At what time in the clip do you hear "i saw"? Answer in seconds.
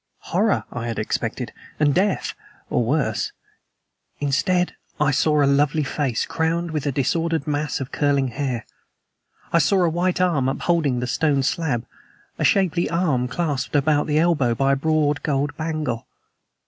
4.99-5.43, 9.53-9.83